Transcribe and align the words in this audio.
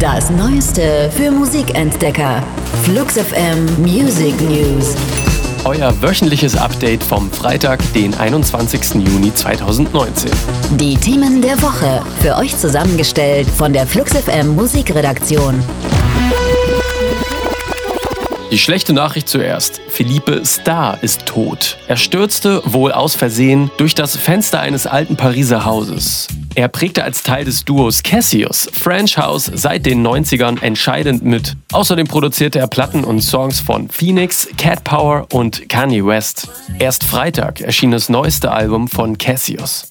Das 0.00 0.30
Neueste 0.30 1.10
für 1.14 1.30
Musikentdecker. 1.30 2.42
Flux 2.84 3.18
FM 3.18 3.66
Music 3.82 4.40
News. 4.40 4.96
Euer 5.64 5.92
wöchentliches 6.00 6.56
Update 6.56 7.04
vom 7.04 7.30
Freitag, 7.30 7.80
den 7.92 8.14
21. 8.14 8.94
Juni 8.94 9.34
2019. 9.34 10.30
Die 10.78 10.96
Themen 10.96 11.42
der 11.42 11.60
Woche. 11.60 12.02
Für 12.22 12.36
euch 12.36 12.56
zusammengestellt 12.56 13.46
von 13.46 13.74
der 13.74 13.86
Flux 13.86 14.12
FM 14.12 14.54
Musikredaktion. 14.56 15.62
Die 18.50 18.58
schlechte 18.58 18.94
Nachricht 18.94 19.28
zuerst. 19.28 19.82
Philippe 19.90 20.46
Starr 20.46 20.96
ist 21.02 21.26
tot. 21.26 21.76
Er 21.88 21.98
stürzte, 21.98 22.62
wohl 22.64 22.92
aus 22.92 23.14
Versehen, 23.14 23.70
durch 23.76 23.94
das 23.94 24.16
Fenster 24.16 24.60
eines 24.60 24.86
alten 24.86 25.16
Pariser 25.16 25.66
Hauses. 25.66 26.26
Er 26.60 26.68
prägte 26.68 27.04
als 27.04 27.22
Teil 27.22 27.46
des 27.46 27.64
Duos 27.64 28.02
Cassius 28.02 28.68
French 28.74 29.16
House 29.16 29.50
seit 29.54 29.86
den 29.86 30.06
90ern 30.06 30.62
entscheidend 30.62 31.24
mit. 31.24 31.56
Außerdem 31.72 32.06
produzierte 32.06 32.58
er 32.58 32.66
Platten 32.66 33.02
und 33.02 33.22
Songs 33.22 33.60
von 33.60 33.88
Phoenix, 33.88 34.46
Cat 34.58 34.84
Power 34.84 35.26
und 35.32 35.70
Kanye 35.70 36.04
West. 36.04 36.48
Erst 36.78 37.04
Freitag 37.04 37.62
erschien 37.62 37.92
das 37.92 38.10
neueste 38.10 38.52
Album 38.52 38.88
von 38.88 39.16
Cassius. 39.16 39.88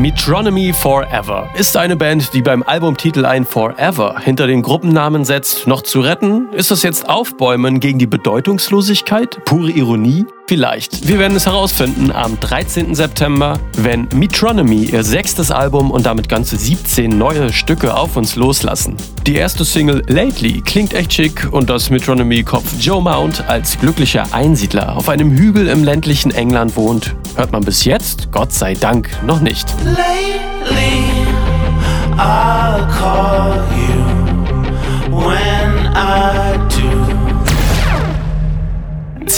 Metronomy 0.00 0.72
Forever 0.72 1.50
ist 1.56 1.76
eine 1.76 1.96
Band, 1.96 2.32
die 2.32 2.40
beim 2.40 2.62
Albumtitel 2.62 3.26
ein 3.26 3.44
Forever 3.44 4.20
hinter 4.20 4.46
den 4.46 4.62
Gruppennamen 4.62 5.24
setzt. 5.24 5.66
Noch 5.66 5.82
zu 5.82 6.00
retten? 6.00 6.52
Ist 6.52 6.70
das 6.70 6.84
jetzt 6.84 7.08
Aufbäumen 7.08 7.80
gegen 7.80 7.98
die 7.98 8.06
Bedeutungslosigkeit? 8.06 9.44
Pure 9.44 9.72
Ironie? 9.72 10.24
Vielleicht. 10.46 11.06
Wir 11.06 11.18
werden 11.18 11.36
es 11.36 11.44
herausfinden 11.44 12.10
am 12.10 12.40
13. 12.40 12.94
September, 12.94 13.58
wenn 13.76 14.08
Metronomy 14.14 14.84
ihr 14.84 15.04
sechstes 15.04 15.50
Album 15.50 15.90
und 15.90 16.06
damit 16.06 16.28
ganze 16.30 16.56
17 16.56 17.18
neue 17.18 17.52
Stücke 17.52 17.94
auf 17.94 18.16
uns 18.16 18.34
loslassen. 18.34 18.96
Die 19.26 19.34
erste 19.34 19.66
Single 19.66 20.02
Lately 20.06 20.62
klingt 20.62 20.94
echt 20.94 21.12
schick 21.12 21.48
und 21.50 21.68
das 21.68 21.90
Metronomy-Kopf 21.90 22.76
Joe 22.80 23.02
Mount 23.02 23.46
als 23.46 23.78
glücklicher 23.78 24.32
Einsiedler 24.32 24.96
auf 24.96 25.10
einem 25.10 25.36
Hügel 25.36 25.68
im 25.68 25.84
ländlichen 25.84 26.30
England 26.30 26.76
wohnt, 26.76 27.14
hört 27.38 27.52
man 27.52 27.62
bis 27.62 27.84
jetzt, 27.84 28.30
Gott 28.32 28.52
sei 28.52 28.74
Dank, 28.74 29.08
noch 29.24 29.40
nicht. 29.40 29.72
Lately, 29.84 31.04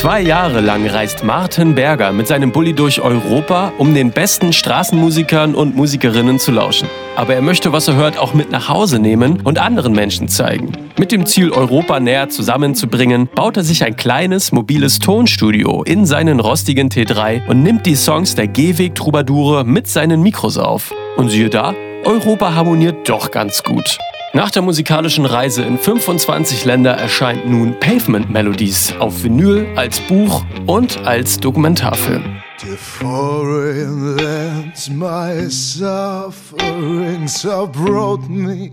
Zwei 0.01 0.23
Jahre 0.23 0.63
lang 0.63 0.87
reist 0.87 1.25
Martin 1.25 1.75
Berger 1.75 2.11
mit 2.11 2.27
seinem 2.27 2.53
Bulli 2.53 2.73
durch 2.73 3.03
Europa, 3.03 3.71
um 3.77 3.93
den 3.93 4.13
besten 4.13 4.55
Straßenmusikern 4.55 5.55
und 5.55 5.77
Musikerinnen 5.77 6.39
zu 6.39 6.53
lauschen. 6.53 6.89
Aber 7.17 7.35
er 7.35 7.43
möchte, 7.43 7.75
was 7.75 7.87
er 7.87 7.97
hört, 7.97 8.17
auch 8.17 8.33
mit 8.33 8.51
nach 8.51 8.71
Hause 8.71 8.99
nehmen 8.99 9.43
und 9.43 9.59
anderen 9.59 9.93
Menschen 9.93 10.27
zeigen. 10.29 10.73
Mit 10.99 11.13
dem 11.13 11.27
Ziel, 11.27 11.51
Europa 11.51 12.01
näher 12.01 12.31
zusammenzubringen, 12.31 13.29
baut 13.35 13.59
er 13.59 13.63
sich 13.63 13.85
ein 13.85 13.95
kleines, 13.95 14.53
mobiles 14.53 15.01
Tonstudio 15.01 15.83
in 15.83 16.07
seinen 16.07 16.41
rostigen 16.41 16.89
T3 16.89 17.47
und 17.47 17.63
nimmt 17.63 17.85
die 17.85 17.95
Songs 17.95 18.35
der 18.35 18.49
Gehweg-Troubadoure 18.49 19.65
mit 19.65 19.87
seinen 19.87 20.23
Mikros 20.23 20.57
auf. 20.57 20.95
Und 21.19 21.29
siehe 21.29 21.51
da, 21.51 21.75
Europa 22.07 22.55
harmoniert 22.55 23.07
doch 23.07 23.31
ganz 23.31 23.63
gut. 23.63 23.99
Nach 24.33 24.49
der 24.49 24.63
musikalischen 24.63 25.27
Reise 25.27 25.65
in 25.65 25.77
25 25.77 26.65
Länder 26.65 26.93
erscheint 26.93 27.49
nun 27.51 27.75
Pavement 27.81 28.31
Melodies 28.31 28.95
auf 29.01 29.25
Vinyl, 29.25 29.67
als 29.75 29.99
Buch 29.99 30.45
und 30.67 31.05
als 31.05 31.41
Dokumentarfilm. 31.41 32.23
To 32.61 32.77
foreign 32.77 34.17
lands 34.19 34.89
my 34.89 35.49
sufferings 35.49 37.43
have 37.43 37.73
brought 37.73 38.29
me 38.29 38.71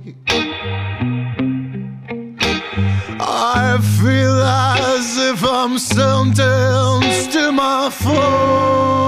I 3.20 3.80
feel 4.00 4.40
as 4.44 5.18
if 5.18 5.44
I'm 5.44 5.80
sentenced 5.80 7.32
to 7.32 7.52
my 7.52 7.90
fall 7.90 9.08